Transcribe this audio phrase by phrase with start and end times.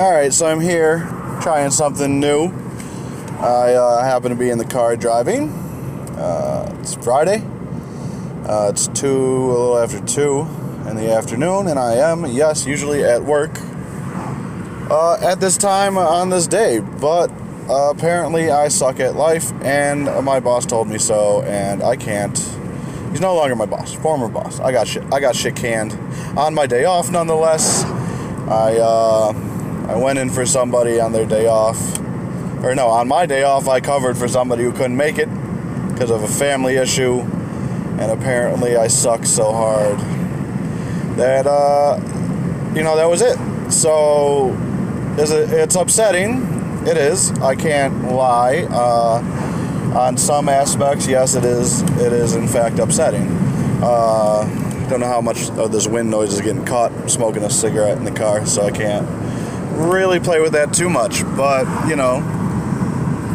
[0.00, 1.00] All right, so I'm here
[1.42, 2.46] trying something new.
[3.38, 5.50] I uh, happen to be in the car driving.
[6.16, 7.44] Uh, it's Friday.
[8.46, 10.48] Uh, it's two, a little after two
[10.88, 13.50] in the afternoon, and I am, yes, usually at work
[14.90, 16.78] uh, at this time on this day.
[16.78, 17.30] But
[17.68, 22.38] uh, apparently, I suck at life, and my boss told me so, and I can't.
[23.10, 24.60] He's no longer my boss, former boss.
[24.60, 25.04] I got shit.
[25.12, 25.92] I got shit canned
[26.38, 27.84] on my day off, nonetheless.
[28.48, 29.49] I uh,
[29.90, 31.98] I went in for somebody on their day off,
[32.62, 33.66] or no, on my day off.
[33.66, 35.28] I covered for somebody who couldn't make it
[35.88, 37.22] because of a family issue,
[37.98, 39.98] and apparently I sucked so hard
[41.18, 41.96] that uh,
[42.72, 43.36] you know that was it.
[43.72, 44.56] So
[45.18, 46.86] it's upsetting.
[46.86, 47.32] It is.
[47.40, 48.68] I can't lie.
[48.70, 51.82] Uh, on some aspects, yes, it is.
[51.82, 53.26] It is in fact upsetting.
[53.82, 54.44] Uh,
[54.88, 58.04] don't know how much of this wind noise is getting caught smoking a cigarette in
[58.04, 59.04] the car, so I can't
[59.70, 61.22] really play with that too much.
[61.36, 62.20] But you know,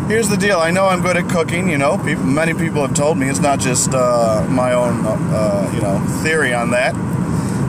[0.08, 0.60] here's the deal.
[0.60, 1.70] I know I'm good at cooking.
[1.70, 5.72] You know, people, many people have told me it's not just uh, my own, uh,
[5.74, 6.96] you know, theory on that.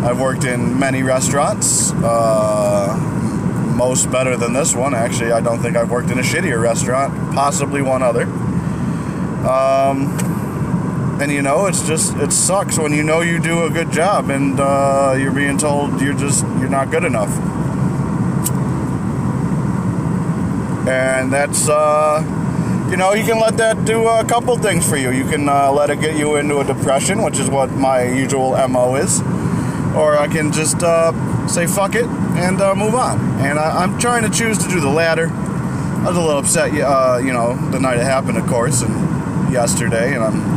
[0.05, 1.93] I've worked in many restaurants.
[1.93, 3.15] Uh,
[3.77, 4.95] most better than this one.
[4.95, 7.35] Actually, I don't think I've worked in a shittier restaurant.
[7.35, 8.23] Possibly one other.
[9.47, 13.91] Um, and you know, it's just it sucks when you know you do a good
[13.93, 17.31] job and uh, you're being told you're just you're not good enough.
[20.89, 22.23] And that's uh,
[22.91, 25.11] you know, you can let that do a couple things for you.
[25.11, 28.57] You can uh, let it get you into a depression, which is what my usual
[28.69, 29.21] mo is,
[29.97, 33.21] or I can just uh, say fuck it and uh, move on.
[33.41, 35.29] And I, am trying to choose to do the latter.
[35.29, 39.53] I was a little upset, uh, you know, the night it happened, of course, and
[39.53, 40.57] yesterday, and I'm.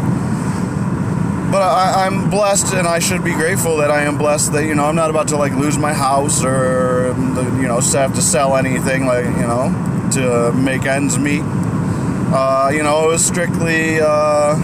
[1.52, 4.76] But I, I'm blessed, and I should be grateful that I am blessed that you
[4.76, 7.16] know I'm not about to like lose my house or
[7.60, 11.44] you know have to sell anything like you know to make ends meet.
[11.44, 14.56] Uh, you know, it was strictly uh,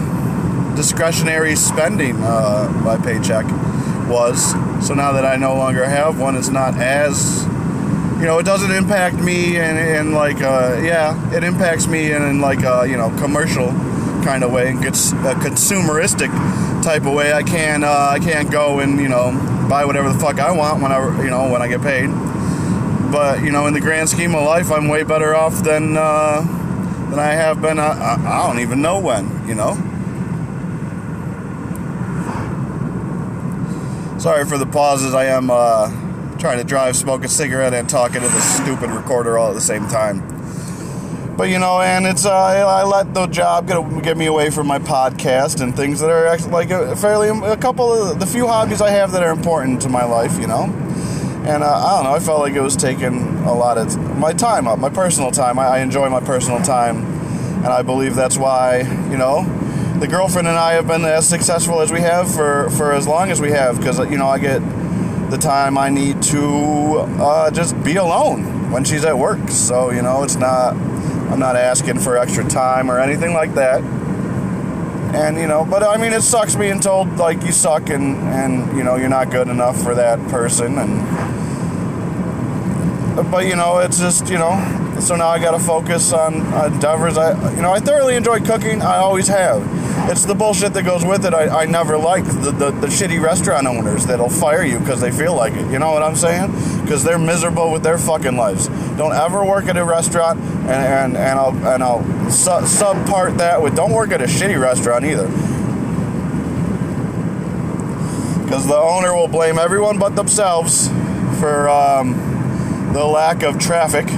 [0.76, 2.16] discretionary spending.
[2.22, 3.44] Uh, my paycheck
[4.08, 4.52] was
[4.86, 7.44] so now that I no longer have one, it's not as
[8.18, 12.22] you know, it doesn't impact me in, in like uh, yeah, it impacts me in,
[12.22, 13.68] in like a you know commercial
[14.24, 16.30] kind of way, and gets a consumeristic
[16.82, 17.32] type of way.
[17.32, 19.32] I can uh, I can't go and you know
[19.68, 22.08] buy whatever the fuck I want when I you know when I get paid.
[23.10, 26.40] But you know, in the grand scheme of life, I'm way better off than uh,
[27.10, 27.78] than I have been.
[27.78, 29.48] I, I don't even know when.
[29.48, 29.74] You know.
[34.18, 35.14] Sorry for the pauses.
[35.14, 35.88] I am uh,
[36.38, 39.60] trying to drive, smoke a cigarette, and talking to the stupid recorder all at the
[39.60, 40.36] same time.
[41.36, 44.66] But you know, and it's uh, I let the job get, get me away from
[44.66, 48.46] my podcast and things that are actually like a fairly a couple of the few
[48.46, 50.40] hobbies I have that are important to my life.
[50.40, 50.64] You know,
[51.46, 52.14] and uh, I don't know.
[52.14, 55.58] I felt like it was taking a lot of my time up, my personal time.
[55.58, 57.04] I, I enjoy my personal time,
[57.58, 58.80] and I believe that's why
[59.10, 59.44] you know
[60.00, 63.30] the girlfriend and I have been as successful as we have for, for as long
[63.30, 64.58] as we have because you know I get
[65.30, 69.48] the time I need to uh, just be alone when she's at work.
[69.48, 73.82] So you know it's not I'm not asking for extra time or anything like that.
[75.14, 78.76] And you know, but I mean it sucks being told like you suck and and
[78.76, 81.35] you know you're not good enough for that person and
[83.24, 86.34] but you know it's just you know so now I got to focus on
[86.72, 87.18] endeavors.
[87.18, 88.80] I, you know, I thoroughly enjoy cooking.
[88.82, 89.62] I always have.
[90.10, 91.34] It's the bullshit that goes with it.
[91.34, 95.10] I, I never liked the, the, the shitty restaurant owners that'll fire you because they
[95.10, 95.70] feel like it.
[95.70, 96.50] You know what I'm saying?
[96.82, 98.68] Because they're miserable with their fucking lives.
[98.96, 103.60] Don't ever work at a restaurant, and and, and I'll and I'll su- subpart that
[103.60, 105.26] with don't work at a shitty restaurant either.
[108.44, 110.88] Because the owner will blame everyone but themselves
[111.38, 112.14] for um,
[112.96, 114.08] the lack of traffic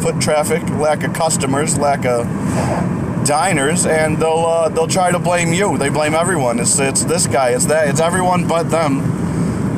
[0.00, 2.26] foot traffic, lack of customers, lack of
[3.26, 5.76] diners, and they'll uh, they'll try to blame you.
[5.76, 6.58] They blame everyone.
[6.58, 7.50] It's it's this guy.
[7.50, 7.88] It's that.
[7.88, 9.00] It's everyone but them.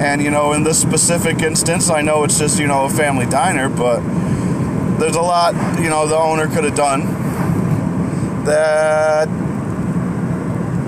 [0.01, 3.27] And you know, in this specific instance, I know it's just you know a family
[3.27, 4.01] diner, but
[5.01, 7.01] there's a lot you know the owner could have done
[8.45, 9.27] that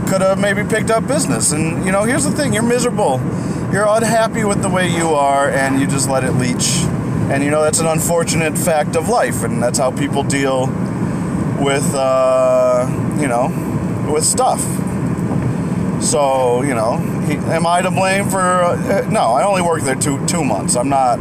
[0.09, 1.51] could have maybe picked up business.
[1.51, 3.21] And you know, here's the thing: you're miserable.
[3.73, 6.85] You're unhappy with the way you are, and you just let it leach
[7.31, 10.67] and you know, that's an unfortunate fact of life, and that's how people deal
[11.61, 12.87] with, uh,
[13.21, 13.47] you know,
[14.13, 14.61] with stuff.
[16.03, 16.97] So, you know,
[17.27, 18.41] he, am I to blame for?
[18.41, 20.75] Uh, no, I only worked there two two months.
[20.75, 21.21] I'm not.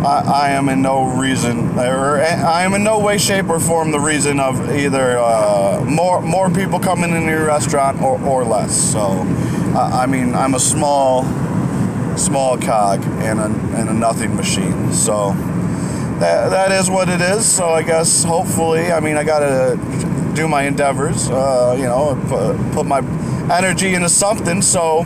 [0.00, 3.90] I, I am in no reason, or I am in no way, shape, or form
[3.90, 8.74] the reason of either uh, more more people coming into your restaurant or, or less.
[8.92, 9.02] So,
[9.76, 11.24] I mean, I'm a small
[12.18, 13.46] small cog and a,
[13.78, 14.92] and a nothing machine.
[14.92, 15.34] So,
[16.20, 17.50] that that is what it is.
[17.50, 19.78] So I guess hopefully, I mean, I gotta
[20.34, 21.28] do my endeavors.
[21.30, 23.00] Uh, you know, put, put my
[23.50, 24.62] energy into something.
[24.62, 25.04] So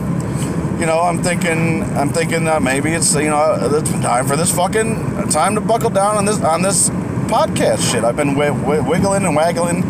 [0.79, 4.53] you know, I'm thinking, I'm thinking that maybe it's you know, it's time for this
[4.53, 6.89] fucking time to buckle down on this on this
[7.29, 8.03] podcast shit.
[8.03, 9.83] I've been w- w- wiggling and waggling,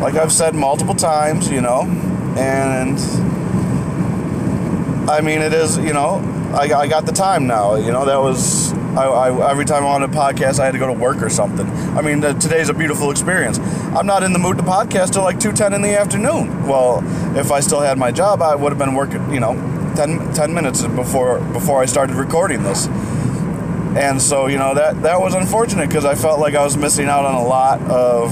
[0.00, 1.82] like I've said multiple times, you know,
[2.36, 2.98] and
[5.08, 6.16] I mean, it is, you know,
[6.54, 7.74] I, I got the time now.
[7.76, 10.78] You know, that was I, I, every time I wanted a podcast, I had to
[10.78, 11.66] go to work or something.
[11.96, 13.58] I mean, uh, today's a beautiful experience.
[13.58, 16.66] I'm not in the mood to podcast till like two ten in the afternoon.
[16.66, 17.02] Well,
[17.36, 19.54] if I still had my job, I would have been working, you know,
[19.96, 22.86] 10, 10 minutes before before I started recording this.
[22.86, 27.08] And so, you know, that that was unfortunate because I felt like I was missing
[27.08, 28.30] out on a lot of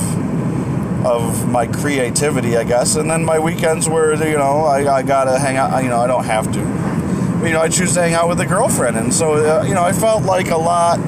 [1.05, 2.97] of my creativity, I guess.
[2.97, 5.83] And then my weekends were, you know, I, I gotta hang out.
[5.83, 6.59] You know, I don't have to.
[6.59, 9.83] You know, I choose to hang out with a girlfriend, and so uh, you know,
[9.83, 10.99] I felt like a lot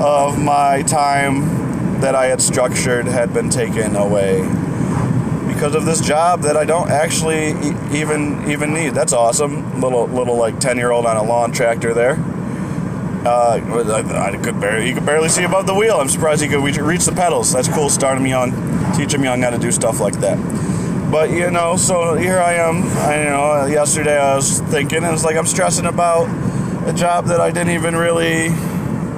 [0.00, 4.42] of my time that I had structured had been taken away
[5.48, 7.48] because of this job that I don't actually
[7.92, 8.90] even even need.
[8.90, 9.80] That's awesome.
[9.80, 12.16] Little little like ten year old on a lawn tractor there.
[13.26, 13.60] Uh,
[14.14, 15.96] I could barely you could barely see above the wheel.
[15.96, 17.52] I'm surprised he could reach the pedals.
[17.52, 17.90] That's cool.
[17.90, 18.52] Starting me young,
[18.94, 20.38] teaching me young how to do stuff like that.
[21.10, 22.82] But you know, so here I am.
[22.82, 26.28] I you know yesterday I was thinking, and it's like I'm stressing about
[26.86, 28.48] a job that I didn't even really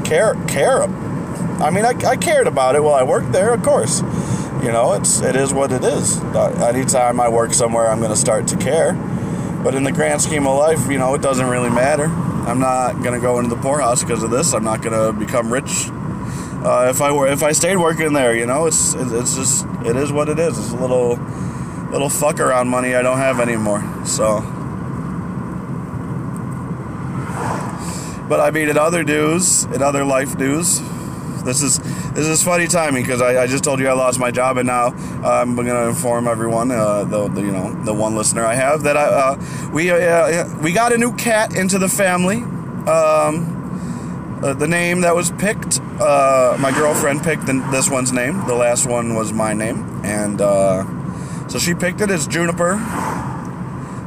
[0.05, 0.82] care care.
[0.82, 1.11] about.
[1.61, 4.02] I mean, I, I cared about it while I worked there, of course
[4.62, 6.19] you know, it's it is what it is.
[6.19, 8.93] Uh, anytime I work somewhere, I'm going to start to care.
[9.62, 12.05] But in the grand scheme of life, you know, it doesn't really matter.
[12.05, 14.52] I'm not going to go into the poorhouse because of this.
[14.52, 15.90] I'm not going to become rich
[16.65, 18.35] uh, if I were if I stayed working there.
[18.35, 20.59] You know, it's it's just it is what it is.
[20.59, 21.17] It's a little
[21.91, 23.83] little fuck around money I don't have anymore.
[24.05, 24.41] So.
[28.29, 30.81] But I mean, in other news, in other life news,
[31.43, 31.79] this is
[32.12, 34.69] this is funny timing because I, I, just told you I lost my job, and
[34.69, 38.45] now uh, I'm going to inform everyone, uh, the, the, you know the one listener
[38.45, 42.37] I have, that I uh, we uh, we got a new cat into the family.
[42.87, 43.60] Um,
[44.42, 48.46] uh, the name that was picked, uh, my girlfriend picked the, this one's name.
[48.46, 52.78] The last one was my name, and so she picked it as Juniper.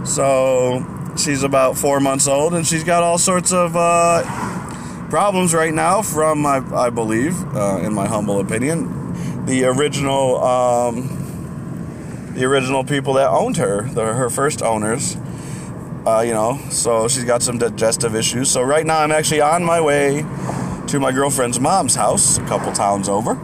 [0.06, 0.86] So
[1.18, 3.76] she's about four months old, and she's got all sorts of
[5.14, 12.34] problems right now from, I, I believe, uh, in my humble opinion, the original, um,
[12.34, 15.16] the original people that owned her, the, her first owners.
[16.06, 18.52] Uh, you know, so she's got some digestive issues.
[18.52, 20.26] So right now I'm actually on my way
[20.88, 23.40] to my girlfriend's mom's house, a couple towns over,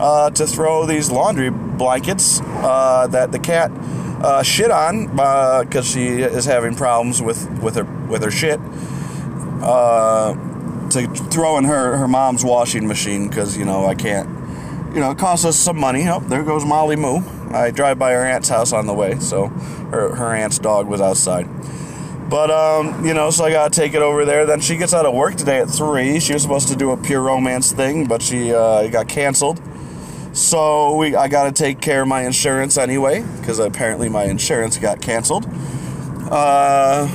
[0.00, 3.70] uh, to throw these laundry blankets uh, that the cat
[4.22, 8.58] uh, shit on because uh, she is having problems with with her with her shit.
[9.62, 10.34] Uh,
[10.90, 14.28] to throw in her, her mom's washing machine because, you know, I can't,
[14.94, 16.08] you know, it costs us some money.
[16.08, 17.20] Oh, there goes Molly Moo.
[17.50, 21.00] I drive by her aunt's house on the way, so her, her aunt's dog was
[21.00, 21.48] outside.
[22.28, 24.46] But, um, you know, so I got to take it over there.
[24.46, 26.20] Then she gets out of work today at 3.
[26.20, 29.60] She was supposed to do a pure romance thing, but she uh, got canceled.
[30.32, 34.78] So we, I got to take care of my insurance anyway, because apparently my insurance
[34.78, 35.46] got canceled.
[36.30, 37.06] Uh,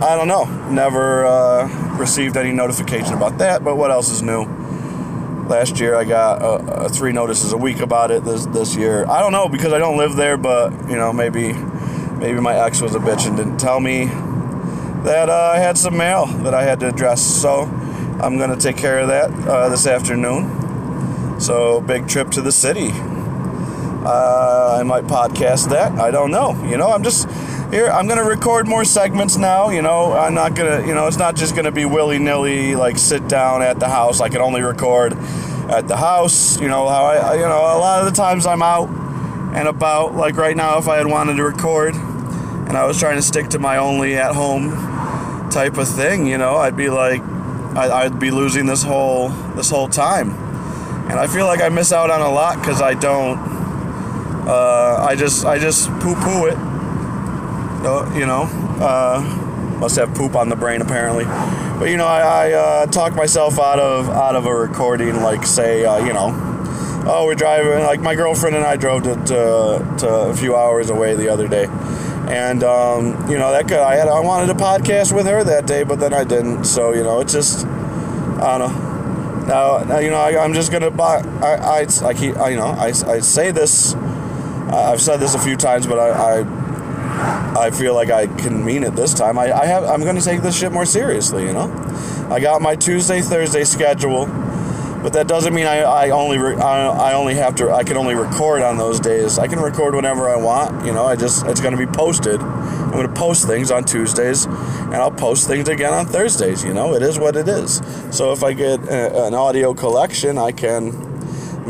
[0.00, 0.44] I don't know.
[0.70, 3.64] Never uh, received any notification about that.
[3.64, 4.44] But what else is new?
[5.48, 8.24] Last year I got uh, uh, three notices a week about it.
[8.24, 10.36] This this year I don't know because I don't live there.
[10.36, 11.52] But you know maybe
[12.18, 14.10] maybe my ex was a bitch and didn't tell me
[15.06, 17.24] that uh, I had some mail that I had to address.
[17.24, 17.62] So
[18.20, 21.40] I'm gonna take care of that uh, this afternoon.
[21.40, 22.90] So big trip to the city.
[22.92, 25.92] Uh, I might podcast that.
[25.92, 26.60] I don't know.
[26.64, 27.28] You know, I'm just
[27.70, 29.70] here I'm gonna record more segments now.
[29.70, 32.98] You know, I'm not gonna, you know, it's not just gonna be willy nilly like
[32.98, 34.20] sit down at the house.
[34.20, 35.12] I can only record
[35.70, 36.60] at the house.
[36.60, 38.88] You know how I, you know, a lot of the times I'm out
[39.54, 40.16] and about.
[40.16, 43.50] Like right now, if I had wanted to record and I was trying to stick
[43.50, 44.85] to my only at home
[45.50, 49.88] type of thing, you know, I'd be like, I'd be losing this whole this whole
[49.88, 50.30] time,
[51.10, 53.38] and I feel like I miss out on a lot because I don't.
[54.48, 56.56] Uh, I just I just poo poo it
[57.86, 58.48] uh, you know,
[58.80, 59.20] uh,
[59.78, 61.24] must have poop on the brain apparently.
[61.24, 65.46] But you know, I, I uh, talk myself out of out of a recording, like
[65.46, 66.32] say, uh, you know,
[67.06, 67.84] oh, we're driving.
[67.84, 71.48] Like my girlfriend and I drove to to, to a few hours away the other
[71.48, 71.64] day,
[72.28, 75.66] and um, you know that could, I had I wanted a podcast with her that
[75.66, 76.64] day, but then I didn't.
[76.64, 78.86] So you know, it's just I don't know.
[79.46, 81.20] Now, now you know, I, am just gonna buy.
[81.40, 83.94] I, I, I keep, I, you know, I, I say this.
[83.94, 88.82] I've said this a few times, but I, I I feel like I can mean
[88.82, 89.38] it this time.
[89.38, 91.72] I, I have I'm to take this shit more seriously, you know.
[92.30, 94.26] I got my Tuesday Thursday schedule
[95.06, 97.96] But that doesn't mean I, I only re- I, I only have to I can
[97.96, 99.38] only record on those days.
[99.38, 100.84] I can record whenever I want.
[100.84, 102.40] You know, I just it's going to be posted.
[102.40, 106.64] I'm going to post things on Tuesdays, and I'll post things again on Thursdays.
[106.64, 107.80] You know, it is what it is.
[108.10, 110.90] So if I get a, an audio collection, I can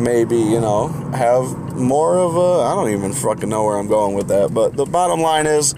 [0.02, 4.14] maybe you know have more of a I don't even fucking know where I'm going
[4.14, 4.54] with that.
[4.54, 5.74] But the bottom line is,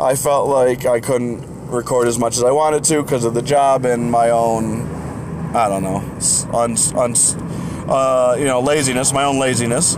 [0.00, 3.42] I felt like I couldn't record as much as I wanted to because of the
[3.42, 4.98] job and my own
[5.54, 6.04] I don't know,
[6.52, 7.14] on, on,
[7.88, 9.96] uh, you know, laziness, my own laziness.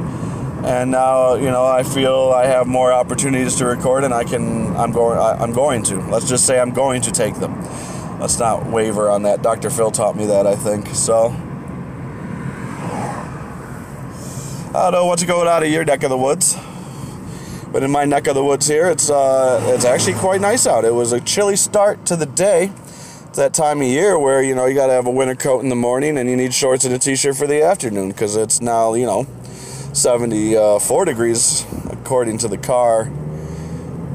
[0.62, 4.76] And now, you know, I feel I have more opportunities to record, and I can.
[4.76, 5.18] I'm going.
[5.18, 5.98] I'm going to.
[6.10, 7.62] Let's just say I'm going to take them.
[8.20, 9.40] Let's not waver on that.
[9.40, 9.70] Dr.
[9.70, 10.46] Phil taught me that.
[10.46, 11.34] I think so.
[14.72, 16.56] I don't know what's going on in your neck of the woods,
[17.72, 20.84] but in my neck of the woods here, it's uh, it's actually quite nice out.
[20.84, 22.70] It was a chilly start to the day
[23.30, 25.60] it's that time of year where you know you got to have a winter coat
[25.60, 28.60] in the morning and you need shorts and a t-shirt for the afternoon because it's
[28.60, 29.24] now you know
[29.92, 33.08] 74 degrees according to the car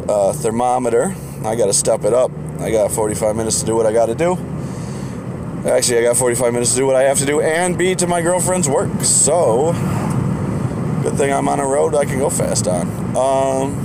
[0.10, 1.16] uh, thermometer.
[1.46, 2.30] I got to step it up.
[2.60, 4.34] I got 45 minutes to do what i got to do.
[5.66, 8.08] Actually i got 45 minutes to do what i have to do and be to
[8.08, 9.02] my girlfriend's work.
[9.02, 9.72] So
[11.04, 12.86] good thing i'm on a road i can go fast on.
[13.16, 13.85] Um,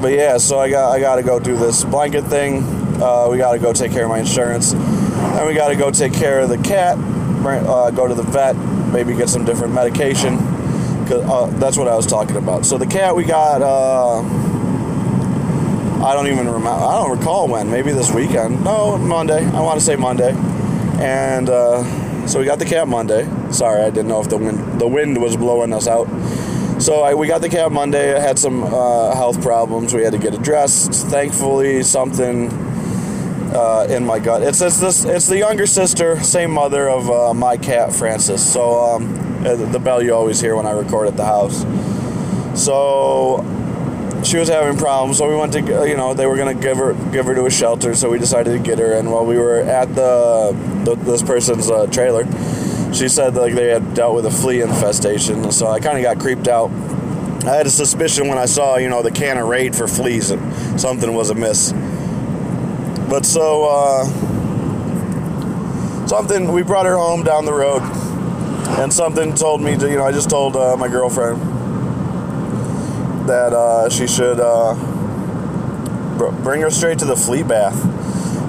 [0.00, 2.62] but yeah, so I got I got to go do this blanket thing.
[3.02, 5.90] Uh, we got to go take care of my insurance, and we got to go
[5.90, 6.98] take care of the cat.
[6.98, 8.56] Uh, go to the vet,
[8.92, 10.38] maybe get some different medication.
[11.06, 12.66] Cause uh, that's what I was talking about.
[12.66, 13.62] So the cat we got.
[13.62, 14.22] Uh,
[16.04, 16.68] I don't even remember.
[16.68, 17.70] I don't recall when.
[17.70, 18.62] Maybe this weekend.
[18.62, 19.44] No, Monday.
[19.44, 20.32] I want to say Monday.
[20.98, 23.28] And uh, so we got the cat Monday.
[23.50, 26.08] Sorry, I didn't know if the wind the wind was blowing us out.
[26.78, 28.14] So I, we got the cat Monday.
[28.14, 29.94] I had some uh, health problems.
[29.94, 30.92] We had to get addressed.
[31.06, 32.50] Thankfully, something
[33.54, 34.42] uh, in my gut.
[34.42, 35.04] It's it's this.
[35.04, 38.52] It's the younger sister, same mother of uh, my cat Francis.
[38.52, 41.64] So um, the bell you always hear when I record at the house.
[42.60, 43.42] So
[44.22, 45.18] she was having problems.
[45.18, 47.50] So we went to you know they were gonna give her give her to a
[47.50, 47.94] shelter.
[47.94, 48.92] So we decided to get her.
[48.92, 50.52] And while we were at the,
[50.84, 52.24] the this person's uh, trailer
[52.92, 56.18] she said like they had dealt with a flea infestation, so I kind of got
[56.18, 56.70] creeped out.
[57.44, 60.34] I had a suspicion when I saw, you know, the can of Raid for fleas
[60.76, 61.72] something was amiss.
[63.08, 64.04] But so, uh,
[66.08, 67.82] something, we brought her home down the road,
[68.80, 71.40] and something told me to, you know, I just told uh, my girlfriend
[73.28, 74.74] that uh, she should uh,
[76.42, 77.80] bring her straight to the flea bath.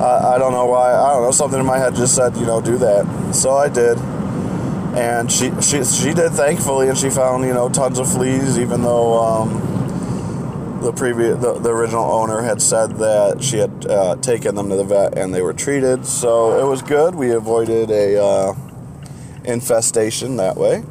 [0.01, 2.61] I don't know why, I don't know, something in my head just said, you know,
[2.61, 3.33] do that.
[3.33, 3.97] So I did
[4.97, 8.81] and she she she did thankfully, and she found you know tons of fleas, even
[8.81, 14.55] though um, the previous the, the original owner had said that she had uh, taken
[14.55, 16.05] them to the vet and they were treated.
[16.05, 17.13] So it was good.
[17.13, 18.53] We avoided a uh,
[19.45, 20.83] infestation that way.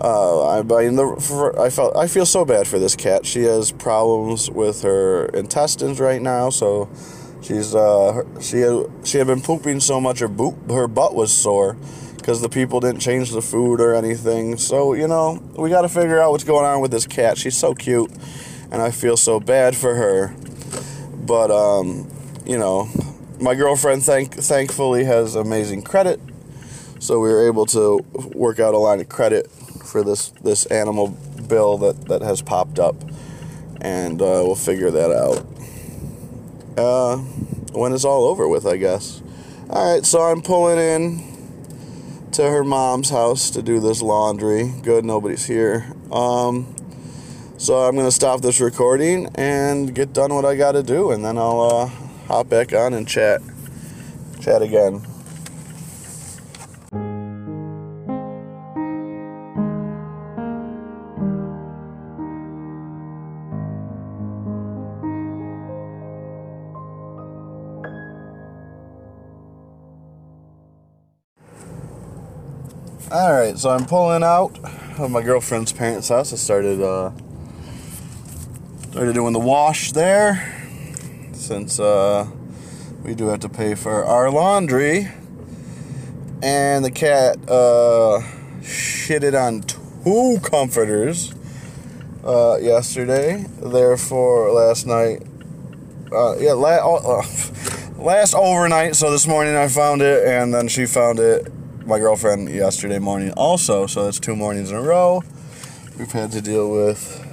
[0.00, 3.24] Uh, I, I, the, for, I felt I feel so bad for this cat.
[3.24, 6.88] She has problems with her intestines right now, so
[7.40, 11.32] she's uh, she had she had been pooping so much her boot her butt was
[11.32, 11.76] sore
[12.28, 14.58] because the people didn't change the food or anything.
[14.58, 17.38] So, you know, we got to figure out what's going on with this cat.
[17.38, 18.12] She's so cute,
[18.70, 20.36] and I feel so bad for her.
[21.24, 22.06] But, um,
[22.44, 22.86] you know,
[23.40, 26.20] my girlfriend thank thankfully has amazing credit,
[26.98, 28.04] so we were able to
[28.34, 31.08] work out a line of credit for this this animal
[31.48, 32.96] bill that that has popped up,
[33.80, 35.46] and uh, we'll figure that out
[36.76, 37.16] uh,
[37.72, 39.22] when it's all over with, I guess.
[39.70, 41.37] All right, so I'm pulling in
[42.34, 44.72] to her mom's house to do this laundry.
[44.82, 45.86] Good, nobody's here.
[46.12, 46.74] Um,
[47.56, 51.38] so I'm gonna stop this recording and get done what I gotta do, and then
[51.38, 51.86] I'll uh,
[52.26, 53.40] hop back on and chat,
[54.40, 55.07] chat again.
[73.10, 74.58] All right, so I'm pulling out
[74.98, 76.30] of my girlfriend's parents' house.
[76.34, 77.10] I started uh,
[78.90, 80.54] started doing the wash there
[81.32, 82.28] since uh,
[83.02, 85.08] we do have to pay for our laundry,
[86.42, 88.20] and the cat uh,
[88.60, 91.32] shitted on two comforters
[92.26, 93.42] uh, yesterday.
[93.62, 95.22] Therefore, last night,
[96.12, 97.22] uh, yeah, la- uh,
[97.96, 98.96] last overnight.
[98.96, 101.50] So this morning I found it, and then she found it
[101.88, 105.22] my girlfriend yesterday morning also, so that's two mornings in a row.
[105.98, 107.24] We've had to deal with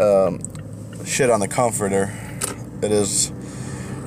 [0.00, 0.40] um,
[1.04, 2.12] shit on the comforter.
[2.82, 3.28] It is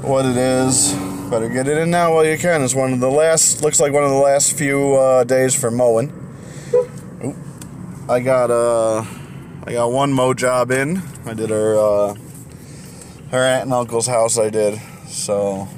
[0.02, 0.92] what it is.
[1.30, 2.62] better get it in now while you can.
[2.62, 5.72] It's one of the last, looks like one of the last few uh, days for
[5.72, 6.12] mowing.
[8.10, 9.06] I got uh,
[9.66, 11.02] I got one mow job in.
[11.26, 12.16] I did her uh,
[13.32, 14.38] her aunt and uncle's house.
[14.38, 15.70] I did so.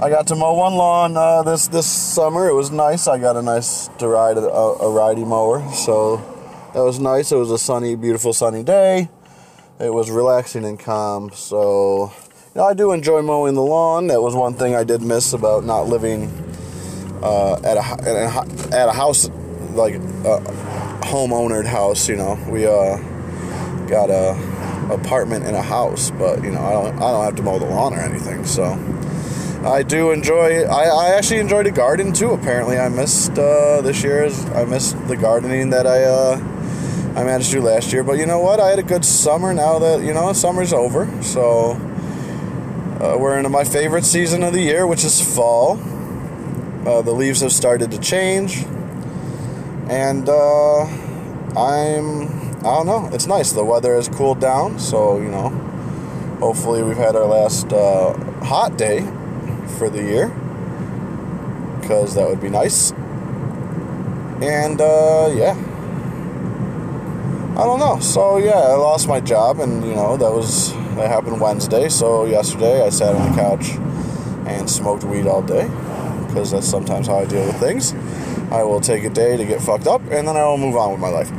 [0.00, 2.48] I got to mow one lawn uh, this this summer.
[2.48, 3.06] It was nice.
[3.06, 6.16] I got a nice to ride a, a ridey mower, so
[6.74, 7.30] that was nice.
[7.30, 9.08] It was a sunny, beautiful sunny day.
[9.78, 11.30] It was relaxing and calm.
[11.32, 12.12] So,
[12.54, 14.08] you know, I do enjoy mowing the lawn.
[14.08, 16.24] That was one thing I did miss about not living
[17.22, 19.28] uh, at a at a house
[19.74, 20.40] like a
[21.04, 22.08] homeownered house.
[22.08, 22.96] You know, we uh,
[23.86, 24.32] got a
[24.92, 27.66] apartment in a house, but you know, I don't I don't have to mow the
[27.66, 28.44] lawn or anything.
[28.44, 28.93] So.
[29.64, 30.64] I do enjoy.
[30.64, 32.32] I, I actually enjoyed a garden too.
[32.32, 34.28] Apparently, I missed uh, this year.
[34.54, 36.36] I missed the gardening that I uh,
[37.18, 38.04] I managed to do last year.
[38.04, 38.60] But you know what?
[38.60, 39.54] I had a good summer.
[39.54, 41.72] Now that you know summer's over, so
[43.00, 45.78] uh, we're into my favorite season of the year, which is fall.
[46.86, 48.64] Uh, the leaves have started to change,
[49.88, 50.82] and uh,
[51.56, 52.44] I'm.
[52.58, 53.08] I don't know.
[53.12, 53.52] It's nice.
[53.52, 55.48] The weather has cooled down, so you know.
[56.40, 58.12] Hopefully, we've had our last uh,
[58.44, 59.10] hot day
[59.66, 60.32] for the year
[61.84, 62.92] because that would be nice.
[64.42, 65.54] And uh, yeah,
[67.56, 67.98] I don't know.
[68.00, 71.88] So yeah, I lost my job, and you know that was that happened Wednesday.
[71.88, 73.70] So yesterday, I sat on the couch
[74.46, 75.68] and smoked weed all day
[76.26, 77.94] because that's sometimes how I deal with things.
[78.50, 80.90] I will take a day to get fucked up, and then I will move on
[80.90, 81.30] with my life.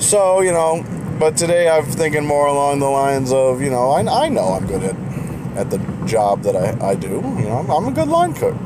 [0.00, 0.84] So you know,
[1.18, 4.66] but today I'm thinking more along the lines of you know I, I know I'm
[4.66, 4.96] good at
[5.56, 7.08] at the job that I, I do.
[7.08, 8.56] You know, I'm, a good line cook.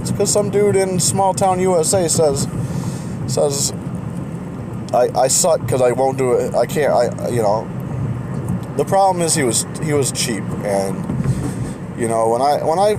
[0.00, 2.46] It's because some dude in small town USA says
[3.26, 3.72] says
[4.92, 6.54] I, I suck because I won't do it.
[6.54, 6.92] I can't.
[6.92, 7.68] I you know.
[8.76, 10.96] The problem is he was he was cheap, and
[11.98, 12.96] you know when I when I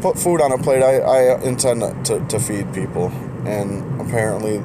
[0.00, 3.08] put food on a plate, I, I intend to, to feed people,
[3.44, 4.58] and apparently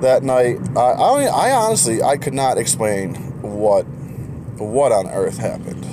[0.00, 3.82] that night I I, I honestly I could not explain what
[4.58, 5.83] what on earth happened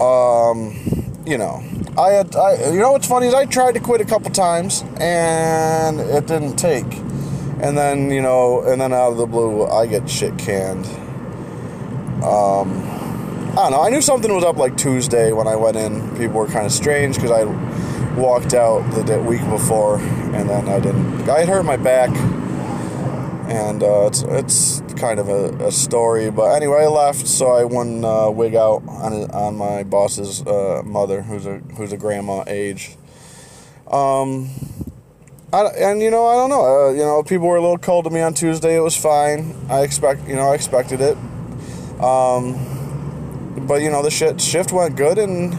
[0.00, 0.74] um,
[1.26, 1.62] you know,
[1.98, 4.84] I had, I, you know what's funny is I tried to quit a couple times
[4.98, 6.92] and it didn't take.
[7.62, 10.86] And then, you know, and then out of the blue, I get shit canned.
[12.24, 12.82] Um,
[13.50, 13.82] I don't know.
[13.82, 16.10] I knew something was up like Tuesday when I went in.
[16.16, 17.44] People were kind of strange because I
[18.14, 21.28] walked out the week before and then I didn't.
[21.28, 22.10] I had hurt my back
[23.50, 26.30] and uh, it's it's kind of a, a, story.
[26.30, 30.82] But anyway, I left, so I won uh, wig out on on my boss's uh,
[30.84, 32.96] mother, who's a who's a grandma age.
[33.88, 34.50] Um,
[35.52, 36.62] I, and you know I don't know.
[36.64, 38.76] Uh, you know, people were a little cold to me on Tuesday.
[38.76, 39.56] It was fine.
[39.68, 41.16] I expect you know I expected it.
[42.00, 45.58] Um, but you know the shit, shift went good, and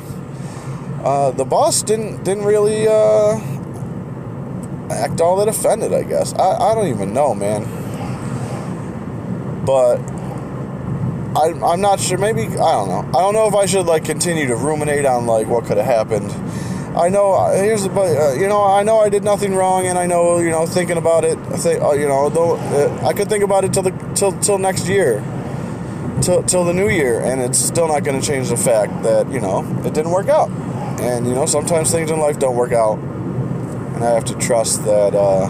[1.04, 3.38] uh, the boss didn't didn't really uh,
[4.90, 5.92] act all that offended.
[5.94, 7.81] I guess I, I don't even know, man
[9.66, 10.00] but
[11.36, 12.18] I, I'm not sure.
[12.18, 13.10] Maybe I don't know.
[13.18, 15.86] I don't know if I should like continue to ruminate on like what could have
[15.86, 16.30] happened.
[16.96, 19.98] I know uh, here's but uh, you know I know I did nothing wrong, and
[19.98, 21.38] I know you know thinking about it.
[21.38, 24.34] I think uh, you know though uh, I could think about it till the till
[24.40, 25.24] till next year,
[26.22, 29.32] till till the new year, and it's still not going to change the fact that
[29.32, 30.50] you know it didn't work out,
[31.00, 34.84] and you know sometimes things in life don't work out, and I have to trust
[34.84, 35.48] that uh,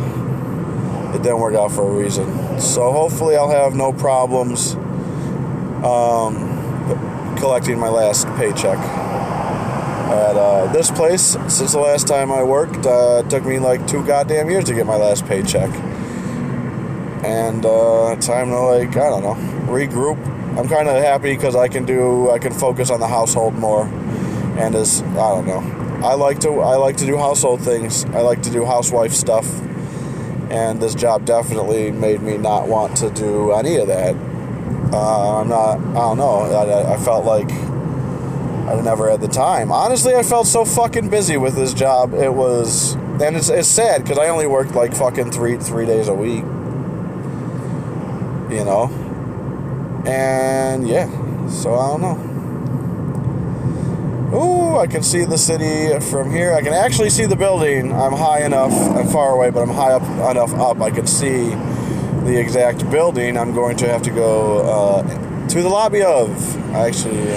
[1.15, 2.50] it didn't work out for a reason.
[2.61, 4.75] So hopefully I'll have no problems
[5.83, 11.37] um, collecting my last paycheck at uh, this place.
[11.47, 14.75] Since the last time I worked, uh, it took me like two goddamn years to
[14.75, 15.69] get my last paycheck.
[17.25, 19.35] And uh, time to like I don't know
[19.71, 20.23] regroup.
[20.57, 23.85] I'm kind of happy because I can do I can focus on the household more,
[24.57, 25.61] and as I don't know,
[26.05, 28.05] I like to I like to do household things.
[28.05, 29.47] I like to do housewife stuff
[30.51, 34.13] and this job definitely made me not want to do any of that.
[34.93, 35.79] Uh, I'm not.
[35.79, 36.41] I don't know.
[36.41, 39.71] I, I felt like I never had the time.
[39.71, 42.13] Honestly, I felt so fucking busy with this job.
[42.13, 46.09] It was, and it's, it's sad because I only worked like fucking three three days
[46.09, 46.43] a week.
[48.51, 48.89] You know,
[50.05, 51.07] and yeah.
[51.47, 52.30] So I don't know.
[54.33, 56.53] Ooh, I can see the city from here.
[56.53, 57.91] I can actually see the building.
[57.91, 58.71] I'm high enough.
[58.71, 60.79] I'm far away, but I'm high up enough up.
[60.79, 65.67] I can see the exact building I'm going to have to go uh, to the
[65.67, 66.29] lobby of.
[66.73, 67.35] I actually uh,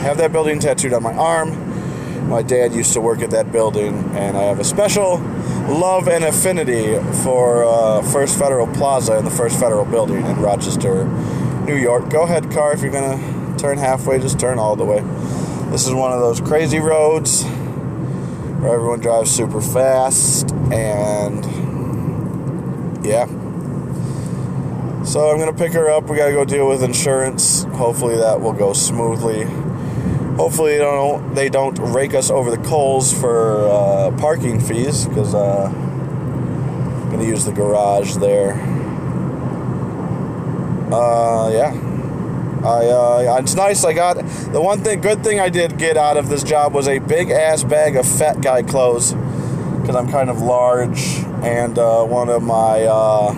[0.00, 2.28] have that building tattooed on my arm.
[2.30, 5.18] My dad used to work at that building, and I have a special
[5.68, 11.04] love and affinity for uh, First Federal Plaza and the First Federal Building in Rochester,
[11.66, 12.08] New York.
[12.08, 12.72] Go ahead, car.
[12.72, 15.04] If you're gonna turn halfway, just turn all the way.
[15.70, 21.44] This is one of those crazy roads where everyone drives super fast and
[23.06, 23.26] yeah.
[25.04, 26.10] So I'm gonna pick her up.
[26.10, 27.62] We gotta go deal with insurance.
[27.62, 29.44] Hopefully that will go smoothly.
[30.36, 35.36] Hopefully they don't they don't rake us over the coals for uh, parking fees because
[35.36, 38.54] uh, I'm gonna use the garage there.
[40.92, 41.89] Uh, yeah.
[42.64, 43.84] I uh, it's nice.
[43.84, 46.88] I got the one thing, good thing I did get out of this job was
[46.88, 52.04] a big ass bag of fat guy clothes because I'm kind of large, and uh,
[52.04, 53.32] one of my uh,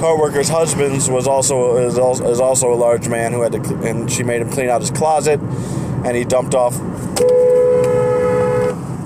[0.00, 4.10] co-workers' husbands was also is, also is also a large man who had to, and
[4.10, 6.76] she made him clean out his closet, and he dumped off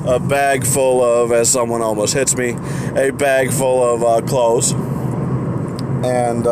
[0.07, 2.57] a bag full of, as someone almost hits me,
[2.97, 4.73] a bag full of uh, clothes,
[6.03, 6.47] and.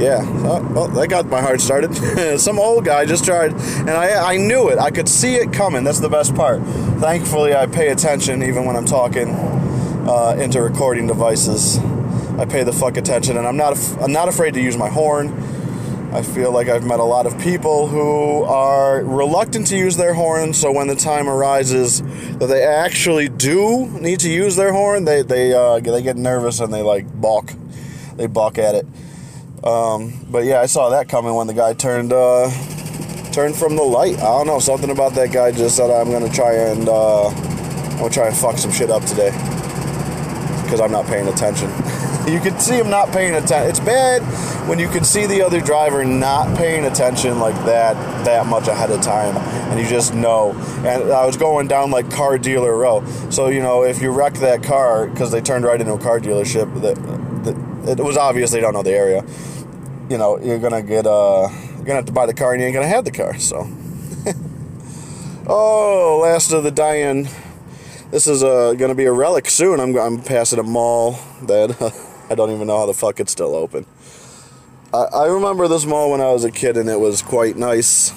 [0.00, 1.94] Yeah, oh, well, that got my heart started.
[2.40, 4.78] Some old guy just tried, and I, I knew it.
[4.78, 5.84] I could see it coming.
[5.84, 6.62] That's the best part.
[6.62, 11.78] Thankfully, I pay attention even when I'm talking uh, into recording devices.
[12.38, 15.28] I pay the fuck attention, and I'm not I'm not afraid to use my horn.
[16.14, 20.14] I feel like I've met a lot of people who are reluctant to use their
[20.14, 22.00] horn, so when the time arises
[22.38, 26.58] that they actually do need to use their horn, they they uh, they get nervous
[26.58, 27.52] and they like balk.
[28.16, 28.86] They balk at it.
[29.62, 32.50] Um, but yeah, I saw that coming when the guy turned uh,
[33.30, 34.16] turned from the light.
[34.16, 37.98] I don't know, something about that guy just said I'm gonna try and uh, I'm
[37.98, 39.30] gonna try and fuck some shit up today
[40.62, 41.68] because I'm not paying attention.
[42.26, 43.68] you can see him not paying attention.
[43.68, 44.22] It's bad
[44.66, 47.94] when you can see the other driver not paying attention like that
[48.24, 49.36] that much ahead of time,
[49.70, 50.52] and you just know.
[50.86, 54.34] And I was going down like car dealer row, so you know if you wreck
[54.34, 56.96] that car because they turned right into a car dealership that
[57.46, 59.24] it was obvious they don't know the area.
[60.08, 62.66] You know, you're gonna get uh, you're gonna have to buy the car, and you
[62.66, 63.38] ain't gonna have the car.
[63.38, 63.68] So,
[65.46, 67.28] oh, last of the dying.
[68.10, 69.80] This is uh, gonna be a relic soon.
[69.80, 71.80] I'm I'm passing a mall that
[72.30, 73.86] I don't even know how the fuck it's still open.
[74.92, 78.12] I, I remember this mall when I was a kid, and it was quite nice.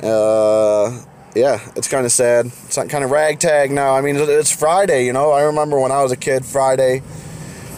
[0.00, 2.46] Uh, yeah, it's kind of sad.
[2.46, 3.94] It's kind of ragtag now.
[3.94, 5.32] I mean, it's Friday, you know.
[5.32, 7.02] I remember when I was a kid, Friday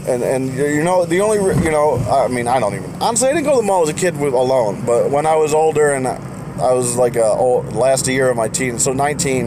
[0.07, 3.33] and and you know the only you know I mean I don't even honestly I
[3.33, 5.93] didn't go to the mall as a kid with, alone, but when I was older
[5.93, 9.47] and I was like a old, last year of my teen, so 19,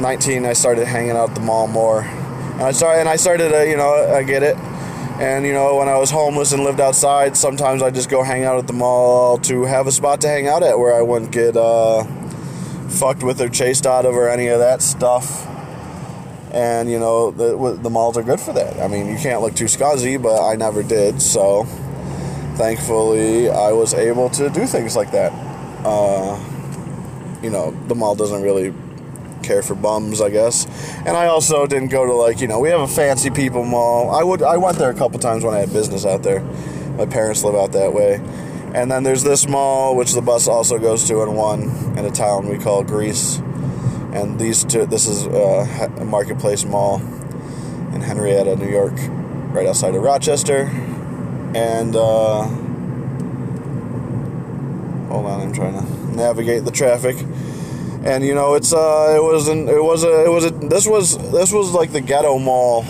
[0.00, 3.50] 19 I started hanging out at the mall more, and I started and I started
[3.50, 6.80] to, you know I get it, and you know when I was homeless and lived
[6.80, 10.28] outside, sometimes I just go hang out at the mall to have a spot to
[10.28, 12.04] hang out at where I wouldn't get uh,
[12.88, 15.53] fucked with or chased out of or any of that stuff
[16.54, 18.80] and you know the the malls are good for that.
[18.80, 21.64] I mean, you can't look too scuzzy, but I never did, so
[22.54, 25.32] thankfully I was able to do things like that.
[25.84, 26.38] Uh,
[27.42, 28.72] you know, the mall doesn't really
[29.42, 30.66] care for bums, I guess.
[30.98, 34.10] And I also didn't go to like you know we have a fancy people mall.
[34.10, 36.40] I would I went there a couple times when I had business out there.
[36.96, 38.20] My parents live out that way.
[38.74, 41.62] And then there's this mall, which the bus also goes to in one
[41.98, 43.40] in a town we call Greece
[44.14, 47.00] and these two this is uh, a marketplace mall
[47.92, 48.94] in henrietta new york
[49.54, 50.70] right outside of rochester.
[51.56, 52.42] And uh,
[55.08, 57.16] hold on i'm trying to navigate the traffic.
[58.04, 61.16] And you know it's uh it wasn't it was a it was a this was
[61.30, 62.82] this was like the ghetto mall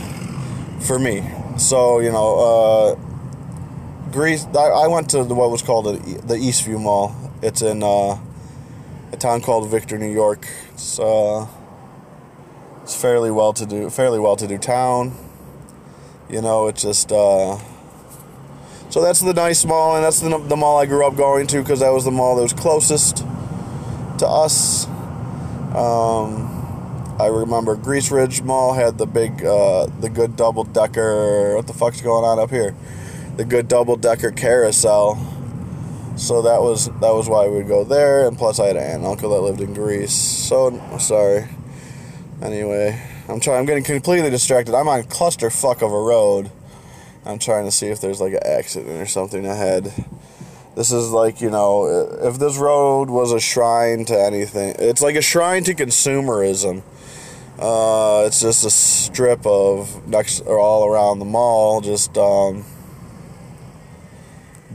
[0.80, 1.22] for me.
[1.58, 7.14] So you know uh greece i, went to what was called the eastview mall.
[7.42, 8.18] It's in uh
[9.14, 10.46] a town called Victor, New York.
[10.72, 11.46] It's uh,
[12.82, 15.16] it's fairly well to do, fairly well to do town.
[16.28, 17.58] You know, it's just uh,
[18.90, 21.62] so that's the nice mall, and that's the, the mall I grew up going to
[21.62, 23.18] because that was the mall that was closest
[24.18, 24.86] to us.
[25.74, 26.50] Um,
[27.18, 31.54] I remember Greece Ridge Mall had the big, uh, the good double decker.
[31.56, 32.74] What the fuck's going on up here?
[33.36, 35.33] The good double decker carousel
[36.16, 38.82] so that was that was why we would go there, and plus I had an
[38.82, 40.12] aunt and uncle that lived in Greece.
[40.12, 41.48] So sorry.
[42.42, 43.58] Anyway, I'm trying.
[43.58, 44.74] I'm getting completely distracted.
[44.74, 46.50] I'm on clusterfuck of a road.
[47.24, 49.92] I'm trying to see if there's like an accident or something ahead.
[50.76, 51.86] This is like you know,
[52.22, 56.82] if this road was a shrine to anything, it's like a shrine to consumerism.
[57.58, 62.64] Uh, it's just a strip of next or all around the mall, just um,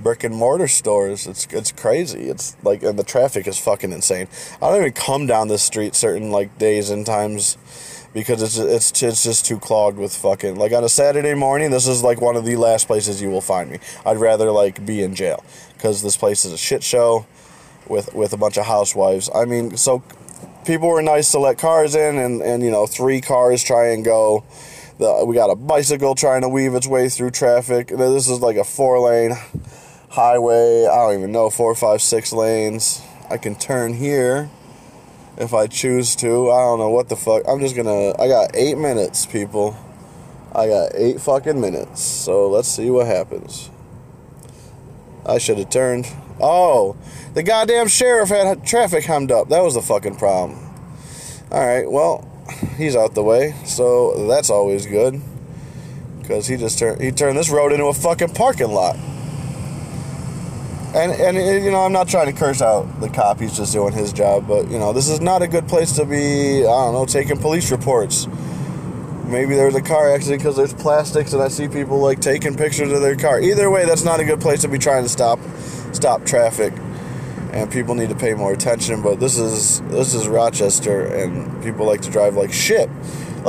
[0.04, 1.28] brick and mortar stores.
[1.28, 2.30] It's it's crazy.
[2.30, 4.28] It's like and the traffic is fucking insane.
[4.62, 7.58] I don't even come down this street certain like days and times
[8.14, 11.72] because it's it's it's just too clogged with fucking like on a Saturday morning.
[11.72, 13.80] This is like one of the last places you will find me.
[14.06, 17.26] I'd rather like be in jail because this place is a shit show
[17.88, 19.30] with with a bunch of housewives.
[19.34, 20.04] I mean, so
[20.66, 24.04] people were nice to let cars in, and and you know three cars try and
[24.04, 24.44] go.
[24.98, 27.88] The, we got a bicycle trying to weave its way through traffic.
[27.88, 29.32] This is like a four lane
[30.10, 30.86] highway.
[30.86, 33.02] I don't even know four, five, six lanes.
[33.30, 34.50] I can turn here
[35.38, 36.52] if I choose to.
[36.52, 37.44] I don't know what the fuck.
[37.48, 38.12] I'm just gonna.
[38.20, 39.78] I got eight minutes, people.
[40.54, 42.02] I got eight fucking minutes.
[42.02, 43.70] So let's see what happens.
[45.26, 46.08] I should have turned.
[46.42, 46.98] Oh,
[47.34, 49.50] the goddamn sheriff had traffic hemmed up.
[49.50, 50.58] That was the fucking problem.
[51.52, 52.28] Alright, well,
[52.78, 55.22] he's out the way, so that's always good.
[56.22, 58.96] Because he just turned he turned this road into a fucking parking lot.
[60.94, 63.40] And and you know, I'm not trying to curse out the cop.
[63.40, 66.06] He's just doing his job, but you know, this is not a good place to
[66.06, 66.62] be.
[66.62, 68.28] I don't know, taking police reports.
[69.26, 72.92] Maybe there's a car accident because there's plastics, and I see people like taking pictures
[72.92, 73.40] of their car.
[73.40, 75.40] Either way, that's not a good place to be trying to stop
[75.94, 76.74] stop traffic.
[77.52, 79.04] And people need to pay more attention.
[79.04, 82.90] But this is this is Rochester, and people like to drive like shit.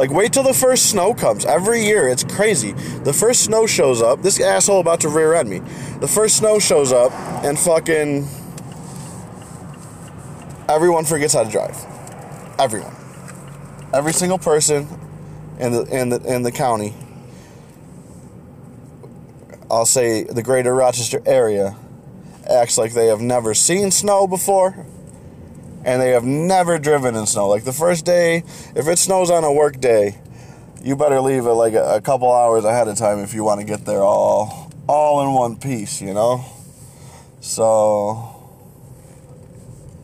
[0.01, 1.45] Like, wait till the first snow comes.
[1.45, 2.73] Every year, it's crazy.
[2.73, 4.23] The first snow shows up.
[4.23, 5.59] This asshole about to rear end me.
[5.99, 7.13] The first snow shows up,
[7.45, 8.27] and fucking
[10.71, 11.77] everyone forgets how to drive.
[12.59, 12.97] Everyone.
[13.93, 14.89] Every single person
[15.59, 16.95] in the in the in the county.
[19.71, 21.77] I'll say the greater Rochester area
[22.49, 24.87] acts like they have never seen snow before
[25.85, 27.49] and they have never driven in snow.
[27.49, 30.19] Like the first day, if it snows on a work day,
[30.83, 33.61] you better leave it like a, a couple hours ahead of time if you want
[33.61, 36.45] to get there all all in one piece, you know?
[37.41, 38.37] So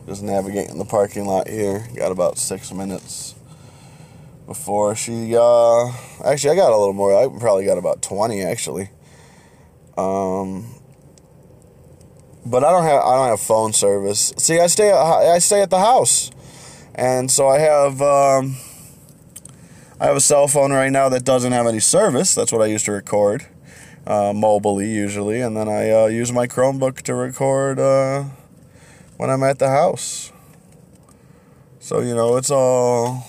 [0.05, 1.87] just navigating the parking lot here.
[1.95, 3.35] Got about six minutes
[4.45, 5.91] before she uh
[6.23, 7.13] actually I got a little more.
[7.13, 8.89] I probably got about twenty actually.
[9.97, 10.73] Um
[12.49, 14.33] but I don't have I don't have phone service.
[14.37, 16.31] See, I stay I stay at the house,
[16.95, 18.57] and so I have um,
[19.99, 22.33] I have a cell phone right now that doesn't have any service.
[22.35, 23.45] That's what I use to record,
[24.05, 28.25] uh, mobilely usually, and then I uh, use my Chromebook to record uh,
[29.17, 30.31] when I'm at the house.
[31.79, 33.25] So you know it's all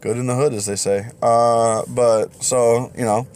[0.00, 1.10] good in the hood, as they say.
[1.20, 3.26] Uh, but so you know,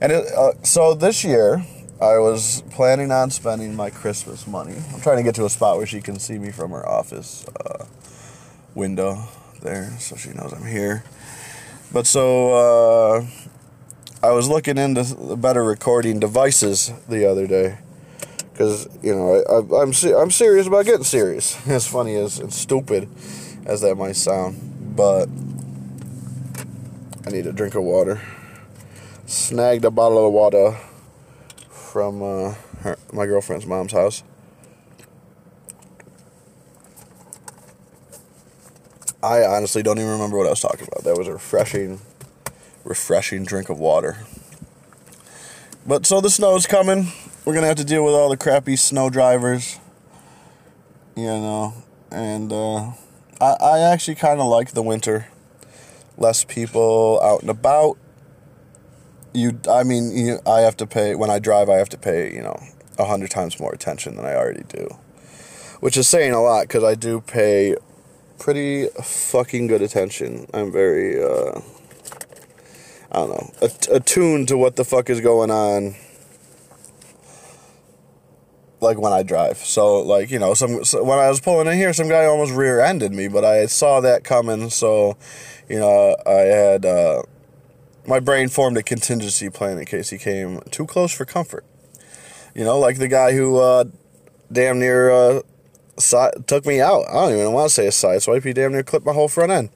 [0.00, 1.64] and it, uh, so this year
[2.00, 4.76] I was planning on spending my Christmas money.
[4.94, 7.44] I'm trying to get to a spot where she can see me from her office
[7.48, 7.86] uh,
[8.72, 9.24] window
[9.62, 11.02] there, so she knows I'm here.
[11.92, 13.26] But so uh,
[14.22, 17.78] I was looking into better recording devices the other day
[18.52, 21.66] because you know I, I, I'm I'm serious about getting serious.
[21.68, 23.08] As funny as and stupid
[23.66, 25.28] as that might sound, but
[27.26, 28.22] I need a drink of water.
[29.26, 30.76] Snagged a bottle of water
[31.98, 34.22] from uh, her, my girlfriend's mom's house.
[39.20, 41.02] I honestly don't even remember what I was talking about.
[41.02, 41.98] That was a refreshing,
[42.84, 44.18] refreshing drink of water.
[45.88, 47.08] But so the snow's coming.
[47.44, 49.80] We're gonna have to deal with all the crappy snow drivers.
[51.16, 51.74] You know,
[52.12, 52.92] and uh,
[53.40, 55.26] I I actually kind of like the winter.
[56.16, 57.98] Less people out and about
[59.38, 62.32] you i mean you, i have to pay when i drive i have to pay
[62.34, 62.58] you know
[62.98, 64.88] a hundred times more attention than i already do
[65.80, 67.76] which is saying a lot because i do pay
[68.38, 71.60] pretty fucking good attention i'm very uh
[73.12, 75.94] i don't know attuned to what the fuck is going on
[78.80, 79.58] like when I drive.
[79.58, 82.52] So like you know, some so when I was pulling in here, some guy almost
[82.52, 84.70] rear-ended me, but I saw that coming.
[84.70, 85.16] So
[85.68, 87.22] you know, I had uh,
[88.08, 91.64] my brain formed a contingency plan in case he came too close for comfort.
[92.54, 93.84] You know, like the guy who uh,
[94.50, 95.42] damn near uh,
[96.46, 97.04] took me out.
[97.10, 98.44] I don't even want to say a side swipe.
[98.44, 99.68] He damn near clipped my whole front end.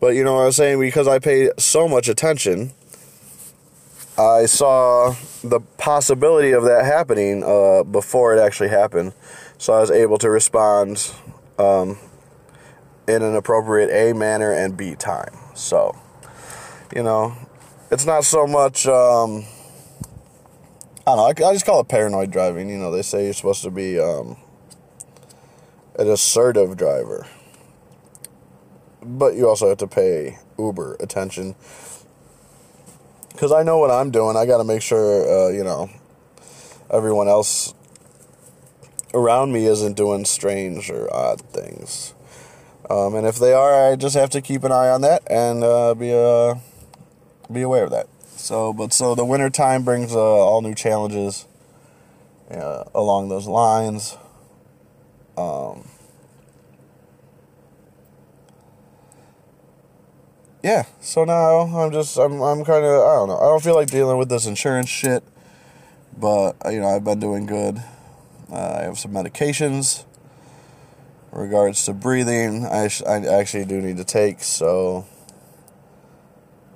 [0.00, 0.80] But you know what I'm saying?
[0.80, 2.72] Because I paid so much attention,
[4.18, 5.14] I saw
[5.44, 9.12] the possibility of that happening uh, before it actually happened.
[9.56, 11.12] So I was able to respond
[11.60, 11.96] um,
[13.06, 15.36] in an appropriate A manner and B time.
[15.54, 15.96] So,
[16.94, 17.36] you know,
[17.90, 18.86] it's not so much.
[18.86, 19.44] Um,
[21.06, 21.46] I don't know.
[21.46, 22.68] I, I, just call it paranoid driving.
[22.68, 24.36] You know, they say you're supposed to be um,
[25.98, 27.26] an assertive driver,
[29.02, 31.54] but you also have to pay uber attention
[33.32, 34.36] because I know what I'm doing.
[34.36, 35.88] I got to make sure uh, you know
[36.90, 37.72] everyone else
[39.14, 42.14] around me isn't doing strange or odd things.
[42.90, 45.62] Um, and if they are, I just have to keep an eye on that and
[45.62, 46.54] uh, be uh,
[47.52, 48.08] be aware of that.
[48.36, 51.46] So, but so the winter time brings uh, all new challenges
[52.50, 54.16] uh, along those lines.
[55.36, 55.88] Um,
[60.62, 63.74] yeah, so now I'm just I'm I'm kind of I don't know I don't feel
[63.74, 65.22] like dealing with this insurance shit,
[66.16, 67.82] but you know I've been doing good.
[68.50, 70.04] Uh, I have some medications.
[71.32, 75.06] In regards to breathing, I, I actually do need to take so.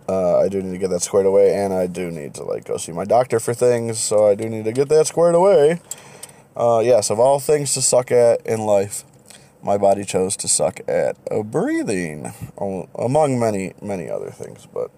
[0.09, 2.65] Uh, I do need to get that squared away, and I do need to like
[2.65, 3.99] go see my doctor for things.
[3.99, 5.81] So I do need to get that squared away.
[6.57, 9.05] Uh, yes, of all things to suck at in life,
[9.62, 11.17] my body chose to suck at
[11.51, 12.33] breathing,
[12.99, 14.67] among many, many other things.
[14.67, 14.91] But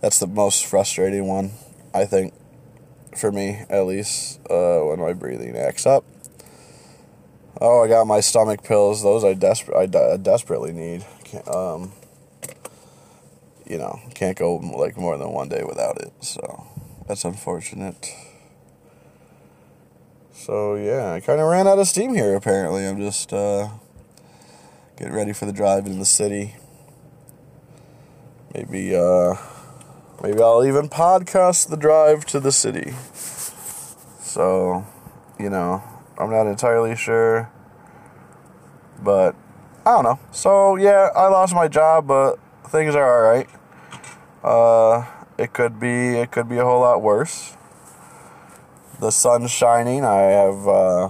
[0.00, 1.52] that's the most frustrating one,
[1.92, 2.32] I think,
[3.16, 6.04] for me at least, uh, when my breathing acts up.
[7.60, 9.02] Oh, I got my stomach pills.
[9.02, 11.04] Those I desperate, I, de- desperately need.
[11.48, 11.92] Um,
[13.68, 16.12] you know, can't go like more than one day without it.
[16.20, 16.66] So
[17.06, 18.10] that's unfortunate.
[20.32, 22.34] So yeah, I kind of ran out of steam here.
[22.34, 23.68] Apparently, I'm just uh,
[24.96, 26.56] getting ready for the drive in the city.
[28.54, 29.34] Maybe uh,
[30.22, 32.94] maybe I'll even podcast the drive to the city.
[33.12, 34.86] So,
[35.38, 35.82] you know,
[36.18, 37.50] I'm not entirely sure,
[39.02, 39.34] but
[39.84, 40.18] I don't know.
[40.32, 43.48] So yeah, I lost my job, but things are all right.
[44.42, 45.04] Uh,
[45.36, 47.56] it could be it could be a whole lot worse
[49.00, 50.04] the sun's shining.
[50.04, 51.08] I have uh,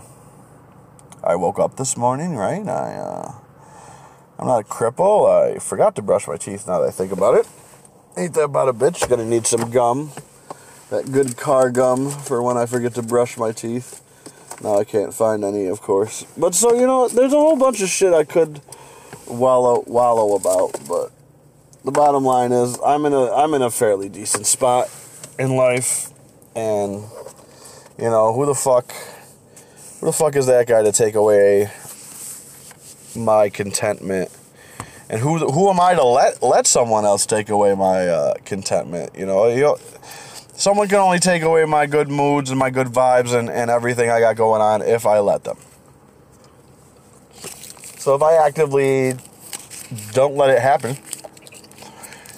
[1.24, 2.66] I woke up this morning, right?
[2.66, 3.32] I uh,
[4.38, 5.28] I'm not a cripple.
[5.28, 6.66] I forgot to brush my teeth.
[6.66, 7.48] Now that I think about it,
[8.16, 9.08] ain't that about a bitch?
[9.08, 10.12] Gonna need some gum,
[10.90, 14.02] that good car gum for when I forget to brush my teeth.
[14.62, 16.26] Now I can't find any, of course.
[16.36, 18.60] But so you know, there's a whole bunch of shit I could
[19.26, 21.10] wallow wallow about, but
[21.84, 24.90] the bottom line is I'm in a I'm in a fairly decent spot
[25.38, 26.10] in life,
[26.54, 27.04] and
[27.98, 28.92] you know, who the fuck
[30.00, 31.70] who the fuck is that guy to take away
[33.16, 34.30] my contentment?
[35.10, 39.16] And who who am I to let let someone else take away my uh, contentment?
[39.16, 39.78] You know, you know,
[40.52, 44.10] someone can only take away my good moods and my good vibes and, and everything
[44.10, 45.56] I got going on if I let them.
[47.98, 49.14] So if I actively
[50.12, 50.96] don't let it happen,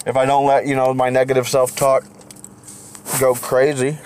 [0.05, 2.03] if I don't let, you know, my negative self talk
[3.19, 3.97] go crazy,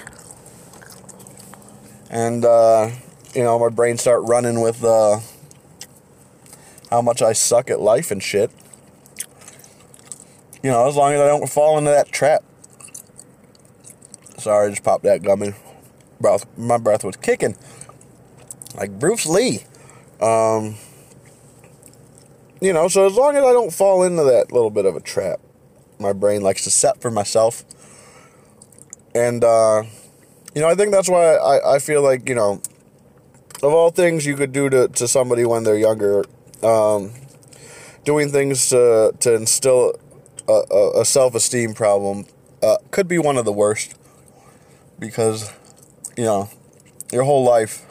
[2.09, 2.89] and uh,
[3.33, 5.19] you know my brain start running with uh,
[6.89, 8.51] how much I suck at life and shit.
[10.63, 12.43] You know, as long as I don't fall into that trap.
[14.37, 15.53] Sorry, I just popped that gummy.
[16.19, 17.55] Breath, my breath was kicking
[18.77, 19.63] like Bruce Lee.
[20.21, 20.75] Um,
[22.61, 25.01] you know, so as long as I don't fall into that little bit of a
[25.01, 25.39] trap,
[25.99, 27.63] my brain likes to set for myself.
[29.13, 29.83] And uh,
[30.55, 32.61] you know, I think that's why I, I feel like, you know,
[33.61, 36.23] of all things you could do to, to somebody when they're younger,
[36.63, 37.11] um,
[38.05, 39.95] doing things to, to instill
[40.47, 42.25] a, a, a self esteem problem
[42.63, 43.95] uh, could be one of the worst
[44.97, 45.51] because,
[46.15, 46.49] you know,
[47.11, 47.85] your whole life,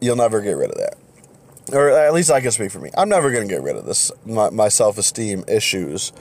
[0.00, 0.96] you'll never get rid of that.
[1.72, 2.90] Or at least I can speak for me.
[2.96, 6.12] I'm never going to get rid of this, my, my self esteem issues.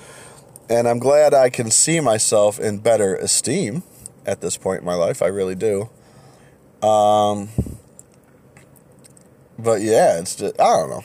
[0.68, 3.84] And I'm glad I can see myself in better esteem
[4.26, 5.22] at this point in my life.
[5.22, 5.90] I really do.
[6.82, 7.50] Um,
[9.60, 11.04] but yeah, it's just, I don't know.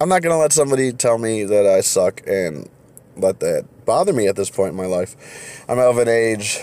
[0.00, 2.68] I'm not going to let somebody tell me that I suck and
[3.16, 5.64] let that bother me at this point in my life.
[5.68, 6.60] I'm of an age,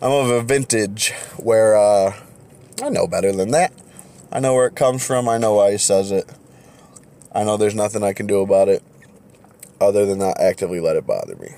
[0.00, 2.14] I'm of a vintage where uh,
[2.82, 3.72] I know better than that.
[4.32, 5.28] I know where it comes from.
[5.28, 6.30] I know why he says it.
[7.32, 8.82] I know there's nothing I can do about it
[9.80, 11.50] other than not actively let it bother me.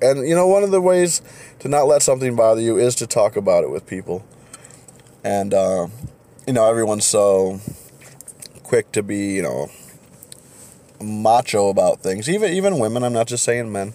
[0.00, 1.22] And you know, one of the ways
[1.60, 4.24] to not let something bother you is to talk about it with people.
[5.22, 5.86] And uh,
[6.46, 7.60] you know, everyone's so
[8.64, 9.70] quick to be, you know,
[11.00, 12.28] macho about things.
[12.28, 13.04] Even even women.
[13.04, 13.94] I'm not just saying men.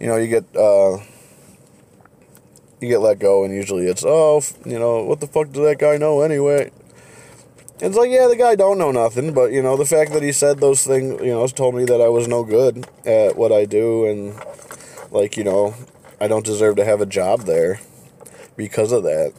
[0.00, 0.98] You know, you get uh,
[2.80, 5.78] you get let go, and usually it's oh, you know, what the fuck does that
[5.78, 6.70] guy know anyway?
[7.82, 10.32] It's like, yeah, the guy don't know nothing, but you know, the fact that he
[10.32, 13.64] said those things, you know, told me that I was no good at what I
[13.64, 14.38] do, and
[15.10, 15.74] like, you know,
[16.20, 17.80] I don't deserve to have a job there
[18.54, 19.32] because of that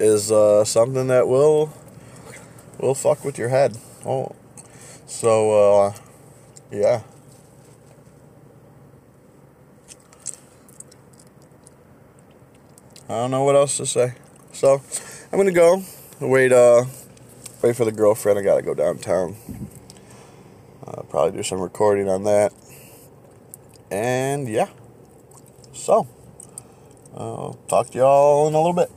[0.00, 1.72] is uh, something that will
[2.78, 3.78] will fuck with your head.
[4.04, 4.34] Oh,
[5.06, 5.94] so uh,
[6.72, 7.02] yeah.
[13.08, 14.14] I don't know what else to say.
[14.52, 14.82] So
[15.30, 15.84] I'm gonna go
[16.20, 16.84] wait uh
[17.62, 18.38] wait for the girlfriend.
[18.38, 19.36] I gotta go downtown.
[20.86, 22.52] Uh, probably do some recording on that.
[23.90, 24.68] And yeah,
[25.72, 26.06] so
[27.14, 28.90] I'll talk to y'all in a little bit.